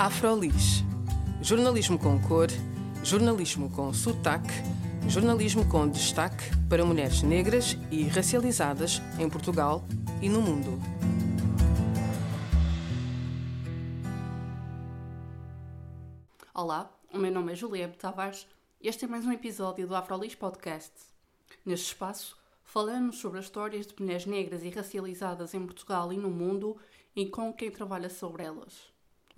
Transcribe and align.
Afrolis. 0.00 0.82
Jornalismo 1.42 1.98
com 1.98 2.18
cor, 2.22 2.48
jornalismo 3.04 3.70
com 3.70 3.92
sotaque, 3.92 4.48
jornalismo 5.06 5.68
com 5.68 5.86
destaque 5.86 6.42
para 6.70 6.86
mulheres 6.86 7.22
negras 7.22 7.76
e 7.90 8.04
racializadas 8.04 9.02
em 9.18 9.28
Portugal 9.28 9.84
e 10.22 10.28
no 10.30 10.40
mundo. 10.40 10.80
Olá, 16.54 16.90
o 17.12 17.18
meu 17.18 17.30
nome 17.30 17.52
é 17.52 17.54
Juliette 17.54 17.98
Tavares 17.98 18.46
e 18.80 18.88
este 18.88 19.04
é 19.04 19.08
mais 19.08 19.26
um 19.26 19.32
episódio 19.32 19.86
do 19.86 19.94
Afrolis 19.94 20.34
Podcast. 20.34 20.92
Neste 21.62 21.88
espaço, 21.88 22.38
falamos 22.64 23.18
sobre 23.18 23.38
as 23.38 23.44
histórias 23.44 23.86
de 23.86 24.02
mulheres 24.02 24.24
negras 24.24 24.62
e 24.62 24.70
racializadas 24.70 25.52
em 25.52 25.66
Portugal 25.66 26.10
e 26.10 26.16
no 26.16 26.30
mundo 26.30 26.78
e 27.14 27.26
com 27.26 27.52
quem 27.52 27.70
trabalha 27.70 28.08
sobre 28.08 28.44
elas. 28.44 28.89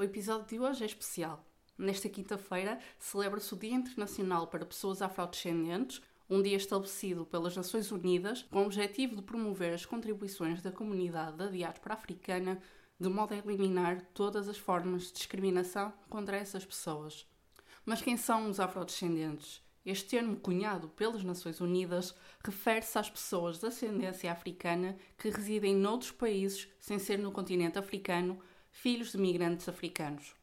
O 0.02 0.04
episódio 0.04 0.48
de 0.48 0.58
hoje 0.58 0.82
é 0.82 0.86
especial. 0.86 1.46
Nesta 1.78 2.08
quinta-feira 2.08 2.80
celebra-se 2.98 3.54
o 3.54 3.56
Dia 3.56 3.76
Internacional 3.76 4.48
para 4.48 4.66
Pessoas 4.66 5.00
Afrodescendentes, 5.00 6.02
um 6.28 6.42
dia 6.42 6.56
estabelecido 6.56 7.24
pelas 7.24 7.56
Nações 7.56 7.92
Unidas 7.92 8.42
com 8.50 8.64
o 8.64 8.66
objetivo 8.66 9.14
de 9.14 9.22
promover 9.22 9.72
as 9.72 9.86
contribuições 9.86 10.60
da 10.60 10.72
comunidade 10.72 11.36
da 11.36 11.46
diáspora 11.46 11.94
africana 11.94 12.60
de 12.98 13.08
modo 13.08 13.32
a 13.32 13.36
eliminar 13.36 14.02
todas 14.12 14.48
as 14.48 14.58
formas 14.58 15.04
de 15.04 15.12
discriminação 15.12 15.92
contra 16.10 16.36
essas 16.36 16.64
pessoas. 16.64 17.24
Mas 17.86 18.02
quem 18.02 18.16
são 18.16 18.50
os 18.50 18.58
afrodescendentes? 18.58 19.62
Este 19.86 20.10
termo, 20.10 20.34
cunhado 20.34 20.88
pelas 20.88 21.22
Nações 21.22 21.60
Unidas, 21.60 22.12
refere-se 22.44 22.98
às 22.98 23.08
pessoas 23.08 23.60
de 23.60 23.66
ascendência 23.66 24.32
africana 24.32 24.96
que 25.16 25.30
residem 25.30 25.76
noutros 25.76 26.10
países 26.10 26.66
sem 26.80 26.98
ser 26.98 27.20
no 27.20 27.30
continente 27.30 27.78
africano 27.78 28.42
filhos 28.72 29.12
de 29.12 29.18
migrantes 29.18 29.68
africanos. 29.68 30.34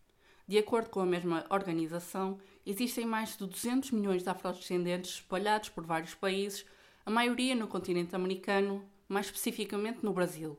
De 0.48 0.58
acordo 0.58 0.90
com 0.90 1.02
a 1.02 1.06
mesma 1.06 1.46
organização, 1.50 2.40
existem 2.66 3.06
mais 3.06 3.36
de 3.36 3.46
200 3.46 3.92
milhões 3.92 4.24
de 4.24 4.30
afrodescendentes 4.30 5.16
espalhados 5.16 5.70
por 5.70 5.86
vários 5.86 6.16
países, 6.16 6.66
a 7.06 7.12
maioria 7.12 7.54
no 7.54 7.68
continente 7.68 8.16
americano, 8.16 8.88
mais 9.08 9.26
especificamente 9.26 10.00
no 10.04 10.14
Brasil. 10.14 10.58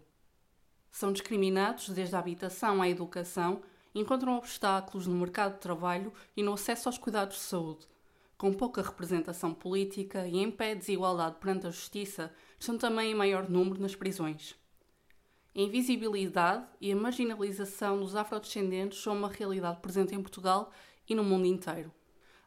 São 0.91 1.13
discriminados 1.13 1.89
desde 1.89 2.15
a 2.15 2.19
habitação 2.19 2.83
à 2.83 2.89
educação, 2.89 3.63
encontram 3.95 4.37
obstáculos 4.37 5.07
no 5.07 5.15
mercado 5.15 5.55
de 5.55 5.61
trabalho 5.61 6.13
e 6.37 6.43
no 6.43 6.53
acesso 6.53 6.89
aos 6.89 6.99
cuidados 6.99 7.37
de 7.37 7.43
saúde. 7.43 7.87
Com 8.37 8.53
pouca 8.53 8.83
representação 8.83 9.53
política 9.53 10.27
e 10.27 10.39
em 10.39 10.51
pé 10.51 10.75
de 10.75 10.81
desigualdade 10.81 11.37
perante 11.41 11.67
a 11.67 11.71
justiça, 11.71 12.33
estão 12.59 12.77
também 12.79 13.13
em 13.13 13.15
maior 13.15 13.49
número 13.49 13.81
nas 13.81 13.95
prisões. 13.95 14.60
A 15.53 15.61
invisibilidade 15.61 16.65
e 16.81 16.93
a 16.93 16.97
marginalização 16.97 17.99
dos 17.99 18.15
afrodescendentes 18.15 19.03
são 19.03 19.17
uma 19.17 19.29
realidade 19.29 19.81
presente 19.81 20.15
em 20.15 20.23
Portugal 20.23 20.71
e 21.09 21.15
no 21.15 21.25
mundo 21.25 21.45
inteiro. 21.45 21.93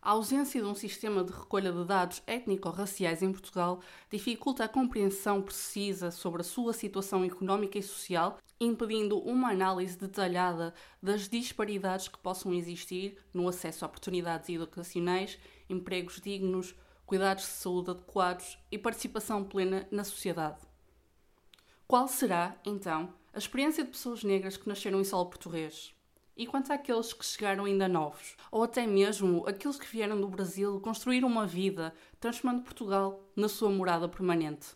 A 0.02 0.12
ausência 0.12 0.62
de 0.62 0.68
um 0.68 0.74
sistema 0.74 1.22
de 1.22 1.34
recolha 1.34 1.72
de 1.72 1.84
dados 1.84 2.24
étnico-raciais 2.26 3.22
em 3.22 3.32
Portugal 3.32 3.82
dificulta 4.10 4.64
a 4.64 4.70
compreensão 4.70 5.42
precisa 5.42 6.12
sobre 6.12 6.42
a 6.42 6.46
sua 6.46 6.72
situação 6.72 7.26
económica 7.26 7.78
e 7.78 7.84
social, 7.84 8.38
impedindo 8.58 9.20
uma 9.20 9.52
análise 9.52 9.98
detalhada 9.98 10.74
das 11.02 11.28
disparidades 11.28 12.08
que 12.08 12.18
possam 12.18 12.54
existir 12.54 13.18
no 13.34 13.50
acesso 13.50 13.84
a 13.84 13.88
oportunidades 13.90 14.48
educacionais, 14.48 15.38
empregos 15.70 16.22
dignos, 16.22 16.74
cuidados 17.06 17.44
de 17.44 17.50
saúde 17.50 17.92
adequados 17.92 18.58
e 18.72 18.78
participação 18.78 19.44
plena 19.44 19.86
na 19.92 20.06
sociedade. 20.06 20.73
Qual 21.88 22.08
será, 22.08 22.56
então, 22.66 23.14
a 23.34 23.38
experiência 23.38 23.84
de 23.84 23.92
pessoas 23.92 24.24
negras 24.24 24.58
que 24.58 24.68
nasceram 24.68 25.00
em 25.00 25.04
solo 25.04 25.26
português? 25.26 25.94
E 26.36 26.48
quanto 26.48 26.74
àqueles 26.74 27.14
que 27.14 27.26
chegaram 27.26 27.66
ainda 27.66 27.88
novos? 27.88 28.36
Ou 28.52 28.64
até 28.64 28.88
mesmo 28.88 29.46
aqueles 29.46 29.78
que 29.78 29.86
vieram 29.86 30.20
do 30.20 30.28
Brasil 30.28 30.80
construir 30.80 31.24
uma 31.24 31.46
vida, 31.46 31.94
transformando 32.20 32.64
Portugal 32.64 33.24
na 33.36 33.48
sua 33.48 33.70
morada 33.70 34.08
permanente? 34.08 34.68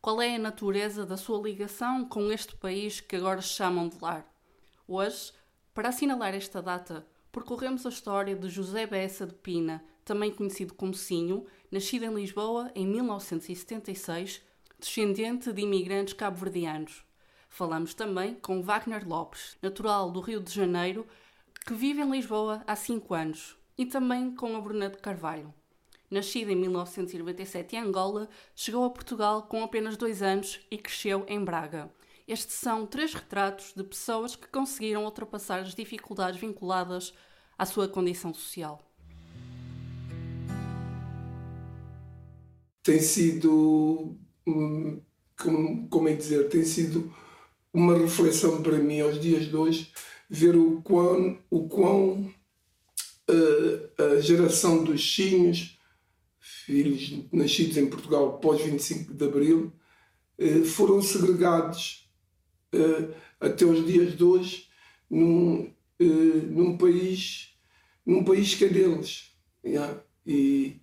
Qual 0.00 0.20
é 0.20 0.36
a 0.36 0.38
natureza 0.38 1.04
da 1.04 1.16
sua 1.16 1.40
ligação 1.40 2.04
com 2.04 2.30
este 2.30 2.54
país 2.54 3.00
que 3.00 3.16
agora 3.16 3.40
chamam 3.40 3.88
de 3.88 3.98
lar? 4.00 4.30
Hoje, 4.86 5.32
para 5.72 5.88
assinalar 5.88 6.34
esta 6.34 6.62
data, 6.62 7.06
percorremos 7.32 7.84
a 7.86 7.88
história 7.88 8.36
de 8.36 8.48
José 8.48 8.86
Bessa 8.86 9.26
de 9.26 9.34
Pina, 9.34 9.82
também 10.04 10.30
conhecido 10.30 10.74
como 10.74 10.94
Sinho, 10.94 11.46
nascido 11.70 12.04
em 12.04 12.14
Lisboa 12.14 12.70
em 12.74 12.86
1976 12.86 14.42
descendente 14.84 15.50
de 15.50 15.62
imigrantes 15.62 16.12
cabo-verdianos. 16.12 17.02
Falamos 17.48 17.94
também 17.94 18.34
com 18.34 18.62
Wagner 18.62 19.08
Lopes, 19.08 19.56
natural 19.62 20.10
do 20.10 20.20
Rio 20.20 20.42
de 20.42 20.52
Janeiro, 20.52 21.06
que 21.64 21.72
vive 21.72 22.02
em 22.02 22.10
Lisboa 22.10 22.62
há 22.66 22.76
5 22.76 23.14
anos, 23.14 23.56
e 23.78 23.86
também 23.86 24.34
com 24.34 24.54
a 24.54 24.60
Bruna 24.60 24.90
de 24.90 24.98
Carvalho. 24.98 25.54
Nascida 26.10 26.52
em 26.52 26.56
1997 26.56 27.76
em 27.76 27.78
Angola, 27.78 28.28
chegou 28.54 28.84
a 28.84 28.90
Portugal 28.90 29.44
com 29.44 29.64
apenas 29.64 29.96
dois 29.96 30.22
anos 30.22 30.60
e 30.70 30.76
cresceu 30.76 31.24
em 31.28 31.42
Braga. 31.42 31.90
Estes 32.28 32.56
são 32.56 32.86
três 32.86 33.14
retratos 33.14 33.72
de 33.74 33.82
pessoas 33.82 34.36
que 34.36 34.48
conseguiram 34.48 35.04
ultrapassar 35.04 35.60
as 35.60 35.74
dificuldades 35.74 36.38
vinculadas 36.38 37.14
à 37.58 37.64
sua 37.64 37.88
condição 37.88 38.34
social. 38.34 38.82
Tem 42.82 43.00
sido 43.00 44.18
como, 44.44 45.88
como 45.88 46.08
é 46.08 46.14
dizer, 46.14 46.48
tem 46.48 46.64
sido 46.64 47.12
uma 47.72 47.98
reflexão 47.98 48.62
para 48.62 48.78
mim 48.78 49.00
aos 49.00 49.20
dias 49.20 49.46
de 49.46 49.56
hoje 49.56 49.92
ver 50.28 50.56
o 50.56 50.80
quão, 50.82 51.38
o 51.50 51.68
quão 51.68 52.32
uh, 53.30 54.02
a 54.02 54.20
geração 54.20 54.84
dos 54.84 55.00
chinhos, 55.00 55.78
filhos 56.38 57.24
nascidos 57.32 57.76
em 57.76 57.88
Portugal 57.88 58.38
pós 58.38 58.62
25 58.62 59.12
de 59.12 59.24
Abril, 59.24 59.72
uh, 60.38 60.64
foram 60.64 61.02
segregados 61.02 62.08
uh, 62.74 63.14
até 63.40 63.64
os 63.64 63.84
dias 63.86 64.16
de 64.16 64.24
hoje 64.24 64.68
num, 65.10 65.70
num 66.50 66.76
país 66.76 67.54
num 68.04 68.24
país 68.24 68.54
que 68.54 68.64
é 68.64 68.68
deles 68.68 69.30
yeah? 69.64 70.02
e, 70.26 70.76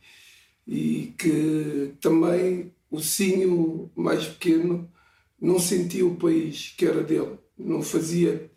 e 0.66 1.14
que 1.18 1.94
também 2.00 2.74
o 2.92 3.00
Sinho 3.00 3.90
mais 3.96 4.28
pequeno 4.28 4.92
não 5.40 5.58
sentia 5.58 6.06
o 6.06 6.18
país 6.18 6.76
que 6.78 6.86
era 6.86 7.02
dele, 7.02 7.40
não 7.58 7.82
fazia, 7.82 8.52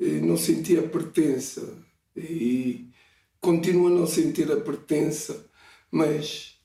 eh, 0.00 0.20
não 0.20 0.36
sentia 0.36 0.80
a 0.80 0.88
pertença. 0.88 1.76
E 2.16 2.88
continua 3.40 3.90
a 3.90 3.94
não 3.94 4.06
sentir 4.06 4.50
a 4.50 4.56
pertença, 4.56 5.46
mas 5.90 6.58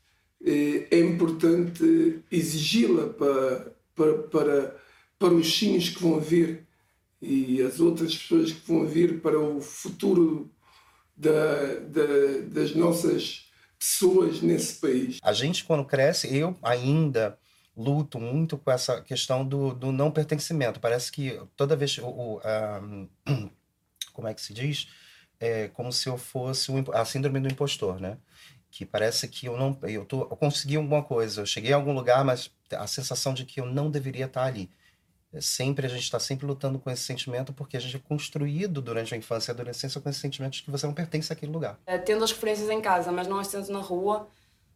eh, 0.44 0.88
é 0.90 1.00
importante 1.00 2.24
exigi-la 2.32 3.10
para, 3.10 3.76
para, 3.94 4.14
para, 4.24 4.82
para 5.20 5.34
os 5.34 5.54
Sinhos 5.60 5.90
que 5.90 6.02
vão 6.02 6.20
vir 6.20 6.66
e 7.22 7.62
as 7.62 7.80
outras 7.80 8.18
pessoas 8.18 8.52
que 8.52 8.68
vão 8.68 8.88
vir 8.88 9.22
para 9.22 9.40
o 9.40 9.62
futuro 9.62 10.50
da, 11.16 11.76
da, 11.76 12.40
das 12.48 12.74
nossas 12.74 13.51
pessoas 13.82 14.42
nesse 14.44 14.76
país. 14.76 15.18
A 15.24 15.34
gente, 15.34 15.64
quando 15.64 15.84
cresce, 15.84 16.34
eu 16.36 16.56
ainda 16.62 17.38
luto 17.76 18.20
muito 18.20 18.56
com 18.58 18.70
essa 18.70 19.02
questão 19.02 19.44
do, 19.44 19.74
do 19.74 19.92
não 19.92 20.12
pertencimento. 20.12 20.80
Parece 20.80 21.12
que 21.12 21.42
toda 21.56 21.76
vez 21.76 21.98
o, 21.98 22.06
o 22.06 22.42
como 24.14 24.28
é 24.28 24.34
que 24.36 24.42
se 24.42 24.54
diz? 24.54 24.88
É 25.40 25.68
como 25.70 25.92
se 25.92 26.08
eu 26.08 26.18
fosse 26.18 26.72
a 26.94 27.04
síndrome 27.04 27.40
do 27.40 27.48
impostor, 27.48 28.00
né? 28.00 28.18
Que 28.70 28.86
parece 28.86 29.28
que 29.28 29.48
eu 29.48 29.58
não 29.58 29.78
eu, 29.84 30.06
tô, 30.06 30.22
eu 30.22 30.38
consegui 30.38 30.76
alguma 30.76 31.02
coisa, 31.02 31.42
eu 31.42 31.46
cheguei 31.46 31.74
a 31.74 31.76
algum 31.76 31.94
lugar, 31.94 32.24
mas 32.24 32.52
a 32.72 32.86
sensação 32.86 33.34
de 33.34 33.46
que 33.46 33.60
eu 33.60 33.66
não 33.66 33.90
deveria 33.90 34.26
estar 34.26 34.44
ali. 34.44 34.70
É 35.34 35.40
sempre 35.40 35.86
a 35.86 35.90
gente 35.90 36.04
está 36.04 36.20
sempre 36.20 36.46
lutando 36.46 36.78
com 36.78 36.90
esse 36.90 37.04
sentimento 37.04 37.54
porque 37.54 37.78
a 37.78 37.80
gente 37.80 37.96
é 37.96 38.00
construído 38.00 38.82
durante 38.82 39.14
a 39.14 39.18
infância 39.18 39.50
e 39.50 39.52
a 39.52 39.56
adolescência 39.56 40.02
com 40.02 40.10
esse 40.10 40.20
sentimento 40.20 40.54
de 40.54 40.64
que 40.64 40.72
você 40.72 40.86
não 40.86 40.94
pertence 40.94 41.32
àquele 41.32 41.52
lugar. 41.52 41.80
Eh, 41.86 41.98
tendo 41.98 42.24
as 42.24 42.32
referências 42.32 42.70
em 42.70 42.82
casa, 42.82 43.12
mas 43.12 43.28
não 43.28 43.40
as 43.40 43.48
tendo 43.48 43.72
na 43.72 43.80
rua, 43.80 44.28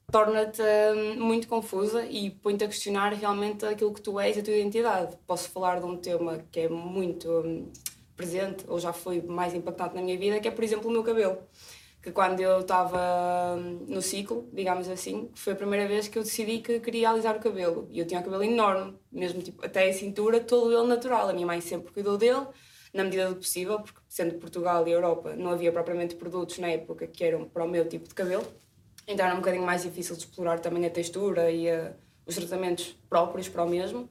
torna-te 0.09 0.61
hum, 0.61 1.19
muito 1.19 1.47
confusa 1.47 2.05
e 2.05 2.29
põe-te 2.29 2.63
a 2.63 2.67
questionar 2.67 3.11
realmente 3.13 3.65
aquilo 3.65 3.93
que 3.93 4.01
tu 4.01 4.17
és 4.17 4.37
e 4.37 4.39
a 4.39 4.43
tua 4.43 4.53
identidade. 4.53 5.17
Posso 5.27 5.49
falar 5.49 5.79
de 5.79 5.85
um 5.85 5.97
tema 5.97 6.39
que 6.51 6.61
é 6.61 6.69
muito 6.69 7.29
hum, 7.29 7.69
presente 8.15 8.63
ou 8.67 8.79
já 8.79 8.93
foi 8.93 9.21
mais 9.21 9.53
impactante 9.53 9.95
na 9.95 10.01
minha 10.01 10.17
vida, 10.17 10.39
que 10.39 10.47
é, 10.47 10.51
por 10.51 10.63
exemplo, 10.63 10.89
o 10.89 10.91
meu 10.91 11.03
cabelo 11.03 11.37
que 12.05 12.11
quando 12.11 12.39
eu 12.39 12.59
estava 12.59 13.55
no 13.87 13.99
ciclo, 13.99 14.47
digamos 14.53 14.87
assim, 14.87 15.31
foi 15.33 15.53
a 15.53 15.55
primeira 15.55 15.87
vez 15.87 16.07
que 16.07 16.19
eu 16.19 16.23
decidi 16.23 16.59
que 16.59 16.79
queria 16.79 17.09
alisar 17.09 17.35
o 17.35 17.39
cabelo. 17.39 17.87
E 17.89 17.97
eu 17.97 18.05
tinha 18.05 18.19
o 18.19 18.23
cabelo 18.23 18.43
enorme, 18.43 18.95
mesmo 19.11 19.41
tipo, 19.41 19.65
até 19.65 19.89
a 19.89 19.91
cintura, 19.91 20.39
todo 20.39 20.71
ele 20.71 20.87
natural. 20.87 21.27
A 21.27 21.33
minha 21.33 21.47
mãe 21.47 21.59
sempre 21.61 21.91
cuidou 21.91 22.15
dele, 22.15 22.45
na 22.93 23.03
medida 23.03 23.29
do 23.29 23.37
possível, 23.37 23.79
porque 23.79 23.99
sendo 24.07 24.35
Portugal 24.35 24.87
e 24.87 24.91
Europa 24.91 25.35
não 25.35 25.49
havia 25.49 25.71
propriamente 25.71 26.13
produtos 26.13 26.59
na 26.59 26.67
época 26.67 27.07
que 27.07 27.23
eram 27.23 27.49
para 27.49 27.63
o 27.63 27.67
meu 27.67 27.89
tipo 27.89 28.07
de 28.07 28.13
cabelo. 28.13 28.45
Então 29.07 29.25
era 29.25 29.33
um 29.33 29.39
bocadinho 29.39 29.65
mais 29.65 29.81
difícil 29.81 30.15
de 30.15 30.21
explorar 30.21 30.59
também 30.59 30.85
a 30.85 30.91
textura 30.91 31.49
e 31.49 31.67
a, 31.71 31.91
os 32.23 32.35
tratamentos 32.35 32.95
próprios 33.09 33.49
para 33.49 33.63
o 33.63 33.67
mesmo. 33.67 34.07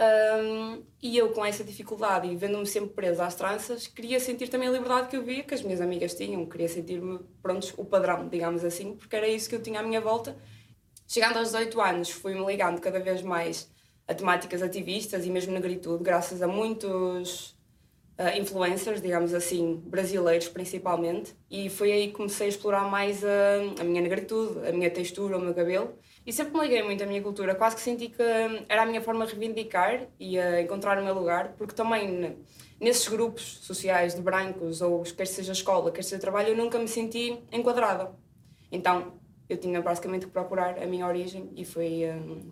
Um, 0.00 0.82
e 1.02 1.18
eu, 1.18 1.30
com 1.30 1.44
essa 1.44 1.62
dificuldade 1.62 2.26
e 2.26 2.34
vendo-me 2.34 2.66
sempre 2.66 2.94
presa 2.94 3.26
às 3.26 3.34
tranças, 3.34 3.86
queria 3.86 4.18
sentir 4.18 4.48
também 4.48 4.66
a 4.66 4.72
liberdade 4.72 5.08
que 5.08 5.16
eu 5.16 5.22
via 5.22 5.42
que 5.42 5.52
as 5.52 5.60
minhas 5.62 5.80
amigas 5.80 6.14
tinham. 6.14 6.46
Queria 6.46 6.68
sentir-me, 6.68 7.20
pronto, 7.42 7.74
o 7.76 7.84
padrão, 7.84 8.26
digamos 8.26 8.64
assim, 8.64 8.96
porque 8.96 9.14
era 9.14 9.28
isso 9.28 9.48
que 9.48 9.54
eu 9.54 9.62
tinha 9.62 9.80
à 9.80 9.82
minha 9.82 10.00
volta. 10.00 10.34
Chegando 11.06 11.38
aos 11.38 11.48
18 11.48 11.80
anos, 11.80 12.10
fui-me 12.10 12.44
ligando 12.46 12.80
cada 12.80 12.98
vez 12.98 13.20
mais 13.20 13.70
a 14.08 14.14
temáticas 14.14 14.62
ativistas 14.62 15.26
e 15.26 15.30
mesmo 15.30 15.52
negritude, 15.52 16.02
graças 16.02 16.40
a 16.40 16.48
muitos 16.48 17.54
uh, 18.20 18.38
influencers, 18.38 19.00
digamos 19.00 19.32
assim, 19.32 19.82
brasileiros 19.86 20.48
principalmente. 20.48 21.34
E 21.50 21.70
foi 21.70 21.90
aí 21.90 22.06
que 22.08 22.12
comecei 22.12 22.46
a 22.46 22.50
explorar 22.50 22.84
mais 22.90 23.24
a, 23.24 23.80
a 23.80 23.84
minha 23.84 24.02
negritude, 24.02 24.68
a 24.68 24.72
minha 24.72 24.90
textura, 24.90 25.38
o 25.38 25.40
meu 25.40 25.54
cabelo. 25.54 25.94
E 26.26 26.32
sempre 26.32 26.52
me 26.52 26.60
liguei 26.60 26.82
muito 26.82 27.02
à 27.02 27.06
minha 27.06 27.22
cultura, 27.22 27.54
quase 27.54 27.76
que 27.76 27.82
senti 27.82 28.08
que 28.08 28.22
era 28.68 28.82
a 28.82 28.86
minha 28.86 29.00
forma 29.00 29.26
de 29.26 29.32
reivindicar 29.32 30.06
e 30.18 30.38
a 30.38 30.60
encontrar 30.60 30.98
o 30.98 31.04
meu 31.04 31.14
lugar, 31.14 31.54
porque 31.56 31.74
também 31.74 32.36
nesses 32.78 33.08
grupos 33.08 33.60
sociais 33.62 34.14
de 34.14 34.20
brancos, 34.20 34.82
ou 34.82 35.02
quer 35.02 35.26
seja 35.26 35.52
escola, 35.52 35.90
quer 35.90 36.04
seja 36.04 36.20
trabalho, 36.20 36.50
eu 36.50 36.56
nunca 36.56 36.78
me 36.78 36.88
senti 36.88 37.38
enquadrada. 37.50 38.12
Então 38.70 39.14
eu 39.48 39.56
tinha 39.56 39.82
basicamente 39.82 40.26
que 40.26 40.32
procurar 40.32 40.78
a 40.78 40.86
minha 40.86 41.04
origem 41.06 41.50
e 41.56 41.64
foi, 41.64 42.02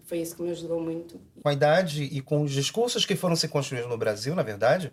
foi 0.04 0.18
isso 0.18 0.34
que 0.34 0.42
me 0.42 0.50
ajudou 0.50 0.80
muito. 0.80 1.20
Com 1.40 1.48
a 1.48 1.52
idade 1.52 2.02
e 2.02 2.20
com 2.20 2.42
os 2.42 2.50
discursos 2.50 3.06
que 3.06 3.14
foram 3.14 3.36
se 3.36 3.46
construindo 3.46 3.86
no 3.86 3.96
Brasil, 3.96 4.34
na 4.34 4.42
verdade, 4.42 4.92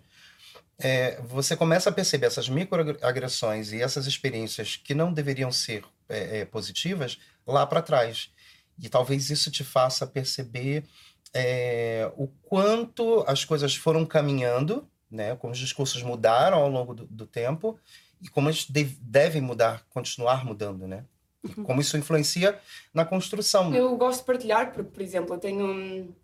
é, 0.78 1.20
você 1.22 1.56
começa 1.56 1.88
a 1.88 1.92
perceber 1.92 2.26
essas 2.26 2.48
microagressões 2.48 3.72
e 3.72 3.80
essas 3.80 4.06
experiências 4.06 4.76
que 4.76 4.94
não 4.94 5.12
deveriam 5.12 5.50
ser 5.50 5.84
é, 6.08 6.40
é, 6.40 6.44
positivas 6.44 7.18
lá 7.46 7.66
para 7.66 7.82
trás. 7.82 8.30
E 8.78 8.88
talvez 8.88 9.30
isso 9.30 9.50
te 9.50 9.64
faça 9.64 10.06
perceber 10.06 10.84
é, 11.32 12.10
o 12.16 12.28
quanto 12.42 13.24
as 13.26 13.44
coisas 13.44 13.74
foram 13.74 14.04
caminhando, 14.04 14.86
né? 15.10 15.34
como 15.36 15.52
os 15.52 15.58
discursos 15.58 16.02
mudaram 16.02 16.58
ao 16.58 16.68
longo 16.68 16.94
do, 16.94 17.06
do 17.06 17.26
tempo 17.26 17.78
e 18.20 18.28
como 18.28 18.48
eles 18.48 18.66
devem 19.00 19.40
mudar, 19.40 19.84
continuar 19.90 20.44
mudando, 20.44 20.86
né? 20.86 21.04
E 21.44 21.48
uhum. 21.48 21.64
como 21.64 21.80
isso 21.80 21.96
influencia 21.96 22.58
na 22.92 23.04
construção. 23.04 23.74
Eu 23.74 23.96
gosto 23.96 24.20
de 24.20 24.26
partilhar, 24.26 24.72
porque, 24.72 24.82
por 24.82 25.02
exemplo, 25.02 25.34
eu 25.34 25.38
tenho 25.38 26.14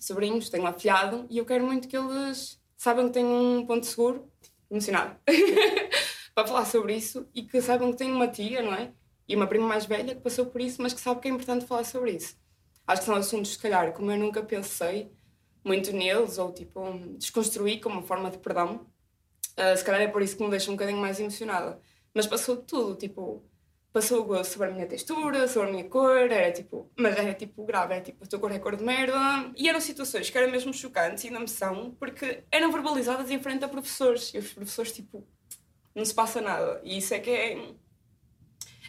sobrinhos, 0.00 0.48
tenho 0.48 0.64
um 0.64 0.66
afilhado 0.66 1.26
e 1.30 1.38
eu 1.38 1.44
quero 1.44 1.64
muito 1.64 1.86
que 1.86 1.96
eles 1.96 2.58
saibam 2.82 3.06
que 3.06 3.12
tenho 3.12 3.28
um 3.28 3.64
ponto 3.64 3.86
seguro, 3.86 4.28
emocionado, 4.68 5.16
para 6.34 6.46
falar 6.48 6.64
sobre 6.64 6.96
isso 6.96 7.28
e 7.32 7.44
que 7.44 7.62
saibam 7.62 7.92
que 7.92 7.98
tenho 7.98 8.12
uma 8.12 8.26
tia, 8.26 8.60
não 8.60 8.74
é? 8.74 8.92
E 9.28 9.36
uma 9.36 9.46
prima 9.46 9.68
mais 9.68 9.86
velha 9.86 10.16
que 10.16 10.20
passou 10.20 10.46
por 10.46 10.60
isso, 10.60 10.82
mas 10.82 10.92
que 10.92 11.00
sabe 11.00 11.20
que 11.20 11.28
é 11.28 11.30
importante 11.30 11.64
falar 11.64 11.84
sobre 11.84 12.10
isso. 12.10 12.36
Acho 12.84 13.02
que 13.02 13.06
são 13.06 13.14
assuntos, 13.14 13.52
se 13.52 13.58
calhar, 13.58 13.92
como 13.92 14.10
eu 14.10 14.18
nunca 14.18 14.42
pensei 14.42 15.12
muito 15.64 15.92
neles, 15.92 16.38
ou 16.38 16.52
tipo, 16.52 16.80
desconstruir 17.16 17.80
como 17.80 18.00
uma 18.00 18.02
forma 18.02 18.28
de 18.32 18.38
perdão. 18.38 18.84
Uh, 19.52 19.76
se 19.76 19.84
calhar 19.84 20.00
é 20.00 20.08
por 20.08 20.20
isso 20.20 20.36
que 20.36 20.42
me 20.42 20.50
deixa 20.50 20.68
um 20.68 20.74
bocadinho 20.74 20.98
mais 20.98 21.20
emocionada. 21.20 21.80
Mas 22.12 22.26
passou 22.26 22.56
de 22.56 22.62
tudo, 22.62 22.96
tipo, 22.96 23.44
passou 23.92 24.42
sobre 24.42 24.68
a 24.68 24.70
minha 24.70 24.86
textura, 24.86 25.46
sobre 25.46 25.68
a 25.68 25.72
minha 25.72 25.84
cor, 25.84 26.16
era 26.16 26.50
tipo, 26.50 26.90
mas 26.96 27.16
era 27.16 27.34
tipo 27.34 27.64
grave, 27.64 27.94
era 27.94 28.02
tipo, 28.02 28.24
a 28.24 28.26
tua 28.26 28.38
cor 28.38 28.50
é 28.50 28.58
cor 28.58 28.74
de 28.74 28.82
merda. 28.82 29.52
E 29.56 29.68
eram 29.68 29.80
situações 29.80 30.30
que 30.30 30.38
eram 30.38 30.50
mesmo 30.50 30.72
chocantes 30.72 31.24
e 31.24 31.30
não 31.30 31.42
me 31.42 31.48
são, 31.48 31.94
porque 32.00 32.42
eram 32.50 32.72
verbalizadas 32.72 33.30
em 33.30 33.38
frente 33.38 33.64
a 33.64 33.68
professores. 33.68 34.32
E 34.32 34.38
os 34.38 34.52
professores, 34.52 34.92
tipo, 34.92 35.26
não 35.94 36.04
se 36.04 36.14
passa 36.14 36.40
nada. 36.40 36.80
E 36.82 36.98
isso 36.98 37.12
é 37.12 37.18
que 37.18 37.30
é. 37.30 37.58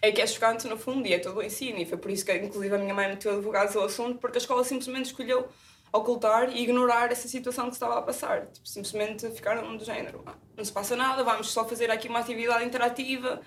É 0.01 0.11
que 0.11 0.21
é 0.21 0.27
chocante 0.27 0.67
no 0.67 0.77
fundo, 0.77 1.07
e 1.07 1.13
é 1.13 1.19
todo 1.19 1.37
o 1.37 1.43
ensino. 1.43 1.79
E 1.79 1.85
foi 1.85 1.97
por 1.97 2.11
isso 2.11 2.25
que, 2.25 2.33
inclusive, 2.33 2.75
a 2.75 2.77
minha 2.77 2.93
mãe 2.93 3.07
meteu 3.07 3.31
advogados 3.31 3.75
ao 3.75 3.85
assunto, 3.85 4.19
porque 4.19 4.37
a 4.37 4.41
escola 4.41 4.63
simplesmente 4.63 5.05
escolheu 5.05 5.47
ocultar 5.93 6.49
e 6.49 6.61
ignorar 6.61 7.09
essa 7.09 7.27
situação 7.27 7.67
que 7.67 7.73
estava 7.73 7.99
a 7.99 8.01
passar. 8.01 8.47
Tipo, 8.47 8.67
simplesmente 8.67 9.29
ficaram 9.31 9.77
do 9.77 9.85
género: 9.85 10.21
ah, 10.25 10.35
não 10.57 10.65
se 10.65 10.71
passa 10.73 10.95
nada, 10.95 11.23
vamos 11.23 11.49
só 11.51 11.65
fazer 11.65 11.89
aqui 11.89 12.09
uma 12.09 12.19
atividade 12.19 12.65
interativa 12.65 13.41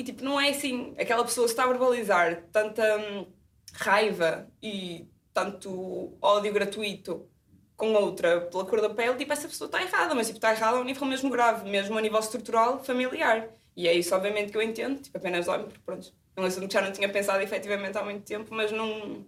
e 0.00 0.02
tipo, 0.02 0.24
não 0.24 0.40
é 0.40 0.48
assim, 0.48 0.94
aquela 0.98 1.22
pessoa 1.22 1.46
está 1.46 1.64
a 1.64 1.66
verbalizar 1.66 2.44
tanta 2.50 2.82
hum, 2.96 3.26
raiva 3.74 4.48
e 4.62 5.06
tanto 5.34 6.16
ódio 6.22 6.50
gratuito 6.54 7.28
com 7.76 7.92
outra 7.92 8.40
pela 8.40 8.64
cor 8.64 8.80
da 8.80 8.88
pele, 8.88 9.16
tipo, 9.16 9.30
essa 9.30 9.46
pessoa 9.46 9.66
está 9.66 9.82
errada, 9.82 10.14
mas 10.14 10.28
tipo, 10.28 10.38
está 10.38 10.52
errada 10.52 10.78
a 10.78 10.80
um 10.80 10.84
nível 10.84 11.06
mesmo 11.06 11.28
grave, 11.28 11.68
mesmo 11.68 11.98
a 11.98 12.00
nível 12.00 12.18
estrutural, 12.18 12.82
familiar. 12.82 13.50
E 13.76 13.86
é 13.86 13.92
isso, 13.92 14.14
obviamente, 14.14 14.50
que 14.50 14.56
eu 14.56 14.62
entendo, 14.62 15.02
tipo, 15.02 15.18
apenas 15.18 15.46
olho, 15.48 15.64
porque 15.64 15.80
pronto, 15.84 16.10
é 16.34 16.40
um 16.40 16.44
assunto 16.44 16.66
que 16.66 16.72
já 16.72 16.80
não 16.80 16.92
tinha 16.92 17.08
pensado 17.10 17.42
efetivamente 17.42 17.98
há 17.98 18.02
muito 18.02 18.24
tempo, 18.24 18.54
mas 18.54 18.72
não. 18.72 19.26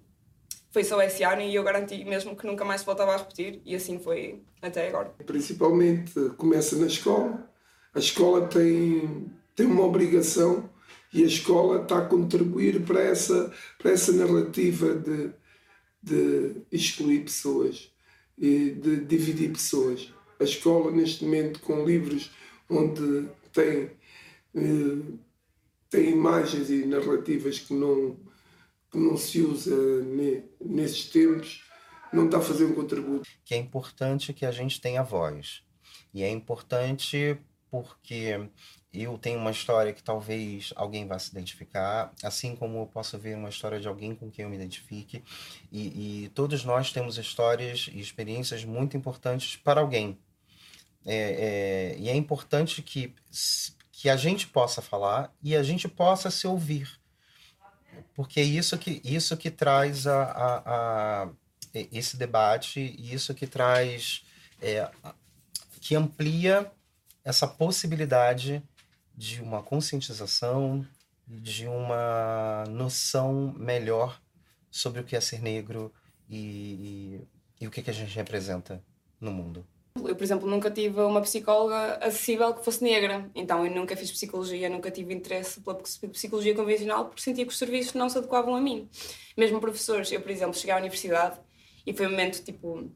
Foi 0.71 0.85
só 0.85 1.03
esse 1.03 1.23
ano 1.23 1.43
e 1.43 1.55
eu 1.55 1.63
garanti 1.63 2.03
mesmo 2.03 2.35
que 2.35 2.47
nunca 2.47 2.65
mais 2.65 2.83
voltava 2.83 3.13
a 3.13 3.19
repetir, 3.19 3.61
e 3.63 3.75
assim 3.75 3.99
foi 3.99 4.43
até 4.63 4.89
agora. 4.89 5.13
Principalmente 5.27 6.31
começa 6.39 6.77
na 6.77 6.87
escola, 6.87 7.47
a 7.95 7.99
escola 7.99 8.47
tem 8.47 9.31
tem 9.55 9.67
uma 9.67 9.85
obrigação 9.85 10.71
e 11.13 11.23
a 11.23 11.27
escola 11.27 11.83
está 11.83 11.99
a 11.99 12.07
contribuir 12.07 12.83
para 12.85 13.01
essa, 13.01 13.53
para 13.79 13.91
essa 13.91 14.13
narrativa 14.13 14.95
de, 14.95 15.31
de 16.03 16.63
excluir 16.71 17.21
pessoas 17.25 17.93
e 18.39 18.71
de 18.71 19.05
dividir 19.05 19.53
pessoas. 19.53 20.13
A 20.41 20.45
escola, 20.45 20.91
neste 20.91 21.25
momento, 21.25 21.61
com 21.61 21.85
livros 21.85 22.31
onde 22.69 23.29
tem, 23.53 23.91
eh, 24.55 25.17
tem 25.91 26.11
imagens 26.11 26.71
e 26.71 26.87
narrativas 26.87 27.59
que 27.59 27.75
não, 27.75 28.17
que 28.91 28.99
não 28.99 29.17
se 29.17 29.43
usa 29.43 29.77
nesses 30.61 31.11
tempos, 31.11 31.63
não 32.13 32.25
está 32.25 32.39
a 32.39 32.43
fazer 32.43 32.65
um 32.65 32.75
contributo. 32.75 33.29
Que 33.45 33.55
é 33.55 33.59
importante 33.59 34.33
que 34.33 34.47
a 34.47 34.51
gente 34.51 34.81
tenha 34.81 35.03
voz. 35.03 35.63
E 36.15 36.23
é 36.23 36.31
importante 36.31 37.39
porque 37.71 38.49
eu 38.93 39.17
tenho 39.17 39.39
uma 39.39 39.51
história 39.51 39.93
que 39.93 40.03
talvez 40.03 40.73
alguém 40.77 41.07
vá 41.07 41.19
se 41.19 41.31
identificar, 41.31 42.13
assim 42.23 42.55
como 42.55 42.79
eu 42.79 42.87
posso 42.87 43.19
ver 43.19 43.35
uma 43.35 43.49
história 43.49 43.81
de 43.81 43.89
alguém 43.89 44.15
com 44.15 44.31
quem 44.31 44.43
eu 44.43 44.51
me 44.51 44.57
identifique. 44.57 45.25
E, 45.71 46.25
e 46.25 46.29
todos 46.31 46.63
nós 46.63 46.93
temos 46.93 47.17
histórias 47.17 47.89
e 47.91 47.99
experiências 47.99 48.65
muito 48.65 48.95
importantes 48.95 49.57
para 49.57 49.81
alguém. 49.81 50.19
É, 51.07 51.95
é, 51.95 51.99
e 51.99 52.09
é 52.11 52.15
importante 52.15 52.83
que, 52.83 53.15
que 53.91 54.11
a 54.11 54.17
gente 54.17 54.47
possa 54.47 54.83
falar 54.83 55.33
e 55.43 55.57
a 55.57 55.63
gente 55.63 55.89
possa 55.89 56.31
se 56.31 56.47
ouvir. 56.47 57.01
Porque 58.15 58.41
é 58.41 58.45
isso 58.45 58.77
que, 58.77 59.01
isso 59.03 59.37
que 59.39 59.51
traz 59.51 60.07
a, 60.07 60.23
a, 60.23 61.23
a 61.23 61.29
esse 61.91 62.19
debate, 62.19 62.95
isso 62.99 63.35
que 63.35 63.47
traz, 63.47 64.23
é, 64.61 64.87
que 65.81 65.95
amplia 65.95 66.71
essa 67.25 67.47
possibilidade 67.47 68.63
de 69.17 69.43
uma 69.43 69.63
conscientização, 69.63 70.87
de 71.27 71.67
uma 71.67 72.65
noção 72.69 73.55
melhor 73.57 74.21
sobre 74.71 75.01
o 75.01 75.05
que 75.05 75.15
é 75.15 75.21
ser 75.21 75.41
negro 75.43 75.93
e, 76.29 76.37
e, 76.37 77.65
e 77.65 77.67
o 77.67 77.71
que, 77.71 77.81
é 77.81 77.83
que 77.83 77.91
a 77.91 77.95
gente 77.95 78.15
representa 78.15 78.83
no 79.21 79.31
mundo. 79.31 79.67
Eu, 79.97 80.17
por 80.17 80.25
exemplo, 80.25 80.49
nunca 80.49 80.71
tive 80.71 81.01
uma 81.01 81.21
psicóloga 81.21 81.97
acessível 81.97 82.55
que 82.55 82.65
fosse 82.65 82.83
negra, 82.83 83.31
então 83.35 83.65
eu 83.65 83.71
nunca 83.71 83.95
fiz 83.95 84.11
psicologia, 84.11 84.71
nunca 84.71 84.91
tive 84.91 85.13
interesse 85.13 85.61
pela 85.61 85.77
psicologia 85.77 86.55
convencional 86.55 87.05
porque 87.05 87.21
sentia 87.21 87.45
que 87.45 87.53
os 87.53 87.59
serviços 87.59 87.93
não 87.93 88.09
se 88.09 88.17
adequavam 88.17 88.55
a 88.55 88.61
mim. 88.61 88.89
Mesmo 89.37 89.61
professores, 89.61 90.11
eu, 90.11 90.21
por 90.21 90.31
exemplo, 90.31 90.55
cheguei 90.55 90.75
à 90.75 90.79
universidade 90.79 91.39
e 91.87 91.93
foi 91.93 92.07
um 92.07 92.11
momento 92.11 92.43
tipo 92.43 92.91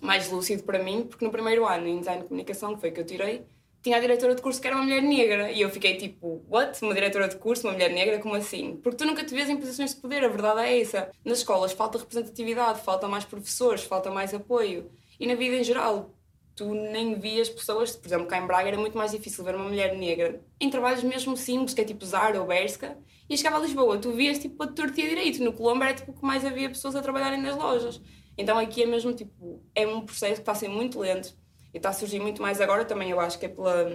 mais 0.00 0.30
lúcido 0.30 0.62
para 0.64 0.82
mim, 0.82 1.06
porque 1.08 1.24
no 1.24 1.30
primeiro 1.30 1.66
ano 1.66 1.86
em 1.86 2.00
design 2.00 2.22
de 2.22 2.28
comunicação, 2.28 2.74
que 2.74 2.80
foi 2.80 2.90
que 2.90 3.00
eu 3.00 3.06
tirei, 3.06 3.46
tinha 3.82 3.96
a 3.96 4.00
diretora 4.00 4.34
de 4.34 4.40
curso 4.40 4.60
que 4.60 4.66
era 4.66 4.76
uma 4.76 4.84
mulher 4.84 5.02
negra. 5.02 5.50
E 5.50 5.60
eu 5.60 5.68
fiquei 5.68 5.96
tipo, 5.96 6.44
what? 6.48 6.80
Uma 6.82 6.94
diretora 6.94 7.28
de 7.28 7.36
curso, 7.36 7.66
uma 7.66 7.72
mulher 7.72 7.90
negra? 7.90 8.18
Como 8.20 8.34
assim? 8.34 8.76
Porque 8.76 8.96
tu 8.96 9.04
nunca 9.04 9.24
te 9.24 9.34
vês 9.34 9.50
em 9.50 9.56
posições 9.56 9.94
de 9.94 10.00
poder, 10.00 10.24
a 10.24 10.28
verdade 10.28 10.60
é 10.60 10.80
essa. 10.80 11.10
Nas 11.24 11.38
escolas 11.38 11.72
falta 11.72 11.98
representatividade, 11.98 12.80
falta 12.82 13.08
mais 13.08 13.24
professores, 13.24 13.82
falta 13.82 14.10
mais 14.10 14.32
apoio. 14.32 14.90
E 15.18 15.26
na 15.26 15.34
vida 15.34 15.56
em 15.56 15.64
geral, 15.64 16.14
tu 16.54 16.72
nem 16.74 17.18
vias 17.18 17.48
pessoas, 17.48 17.96
por 17.96 18.06
exemplo, 18.06 18.26
cá 18.26 18.38
em 18.38 18.46
Braga 18.46 18.68
era 18.68 18.78
muito 18.78 18.96
mais 18.96 19.10
difícil 19.10 19.44
ver 19.44 19.56
uma 19.56 19.64
mulher 19.64 19.96
negra 19.96 20.40
em 20.60 20.70
trabalhos 20.70 21.02
mesmo 21.02 21.36
simples, 21.36 21.74
que 21.74 21.80
é 21.80 21.84
tipo 21.84 22.04
Zara 22.04 22.40
ou 22.40 22.46
Berska, 22.46 22.96
e 23.28 23.36
chegava 23.36 23.56
a 23.56 23.60
Lisboa, 23.60 23.98
tu 23.98 24.12
vias 24.12 24.38
tipo 24.38 24.62
a 24.62 24.66
tortia 24.66 25.08
direito. 25.08 25.42
No 25.42 25.52
Colombo 25.52 25.82
era 25.84 25.94
tipo 25.94 26.12
que 26.12 26.24
mais 26.24 26.44
havia 26.44 26.68
pessoas 26.68 26.94
a 26.94 27.02
trabalharem 27.02 27.40
nas 27.40 27.56
lojas. 27.56 28.00
Então 28.36 28.58
aqui 28.58 28.82
é 28.82 28.86
mesmo 28.86 29.12
tipo, 29.12 29.62
é 29.74 29.86
um 29.86 30.04
processo 30.04 30.34
que 30.34 30.40
está 30.40 30.52
a 30.52 30.54
ser 30.54 30.68
muito 30.68 30.98
lento 31.00 31.34
e 31.72 31.76
está 31.78 31.90
a 31.90 31.92
surgir 31.92 32.20
muito 32.20 32.42
mais 32.42 32.60
agora 32.60 32.84
também, 32.84 33.10
eu 33.10 33.20
acho 33.20 33.38
que 33.38 33.46
é 33.46 33.48
pela 33.48 33.88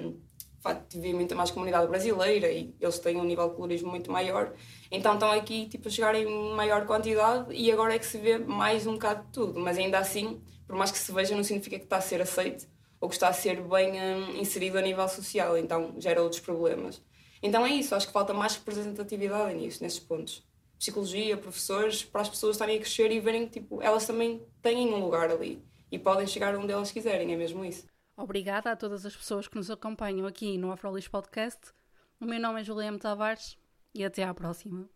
facto 0.68 0.90
de 0.90 1.00
vir 1.00 1.14
muita 1.14 1.36
mais 1.36 1.52
comunidade 1.52 1.88
brasileira 1.88 2.52
e 2.52 2.76
eles 2.80 3.00
têm 3.00 3.18
um 3.18 3.24
nível 3.24 3.50
de 3.50 3.56
colorismo 3.56 3.90
muito 3.90 4.12
maior, 4.12 4.54
então 4.92 5.14
estão 5.14 5.32
aqui 5.32 5.68
tipo, 5.68 5.88
a 5.88 5.92
chegar 5.92 6.16
em 6.16 6.26
maior 6.56 6.86
quantidade 6.86 7.54
e 7.54 7.72
agora 7.72 7.96
é 7.96 8.00
que 8.00 8.06
se 8.06 8.18
vê 8.18 8.38
mais 8.38 8.86
um 8.88 8.94
bocado 8.94 9.26
de 9.26 9.32
tudo, 9.32 9.60
mas 9.60 9.78
ainda 9.78 10.00
assim, 10.00 10.42
por 10.66 10.76
mais 10.76 10.92
que 10.92 10.98
se 10.98 11.12
veja, 11.12 11.36
não 11.36 11.44
significa 11.44 11.78
que 11.78 11.86
está 11.86 11.98
a 11.98 12.02
ser 12.02 12.22
aceito 12.22 12.68
ou 13.00 13.08
que 13.08 13.16
está 13.16 13.28
a 13.28 13.34
ser 13.34 13.62
bem 13.62 13.94
hum, 13.94 14.38
inserido 14.40 14.78
a 14.78 14.82
nível 14.82 15.08
social, 15.08 15.58
então 15.58 15.94
gera 16.00 16.22
outros 16.22 16.42
problemas. 16.42 17.02
Então 17.42 17.66
é 17.66 17.70
isso, 17.70 17.94
acho 17.94 18.08
que 18.08 18.14
falta 18.14 18.34
mais 18.34 18.56
representatividade 18.56 19.54
nisso, 19.54 19.84
nesses 19.84 20.00
pontos. 20.00 20.44
Psicologia, 20.80 21.38
professores, 21.38 22.04
para 22.04 22.22
as 22.22 22.30
pessoas 22.30 22.56
estarem 22.56 22.78
a 22.78 22.80
crescer 22.80 23.12
e 23.12 23.20
verem 23.20 23.46
que 23.46 23.60
tipo, 23.60 23.82
elas 23.82 24.06
também 24.06 24.42
têm 24.62 24.92
um 24.92 25.00
lugar 25.00 25.30
ali 25.30 25.64
e 25.92 25.98
podem 25.98 26.28
chegar 26.28 26.56
onde 26.56 26.72
elas 26.72 26.92
quiserem, 26.92 27.34
é 27.34 27.38
mesmo 27.38 27.64
isso. 27.64 27.86
Obrigada 28.16 28.72
a 28.72 28.76
todas 28.76 29.06
as 29.06 29.16
pessoas 29.16 29.48
que 29.48 29.56
nos 29.56 29.70
acompanham 29.70 30.26
aqui 30.26 30.58
no 30.58 30.72
Afrolis 30.72 31.08
Podcast. 31.08 31.72
O 32.20 32.26
meu 32.26 32.40
nome 32.40 32.62
é 32.62 32.64
Juliana 32.64 32.98
Tavares 32.98 33.58
e 33.94 34.04
até 34.04 34.24
à 34.24 34.34
próxima. 34.34 34.90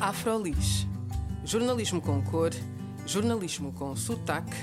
Afrolis. 0.00 0.86
Jornalismo 1.44 2.00
com 2.00 2.22
cor, 2.22 2.50
jornalismo 3.06 3.72
com 3.72 3.96
sotaque, 3.96 4.56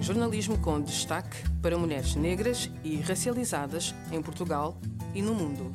jornalismo 0.00 0.58
com 0.58 0.80
destaque 0.80 1.36
para 1.60 1.76
mulheres 1.76 2.14
negras 2.14 2.70
e 2.82 2.96
racializadas 2.96 3.94
em 4.10 4.22
Portugal 4.22 4.78
e 5.14 5.20
no 5.20 5.34
mundo. 5.34 5.72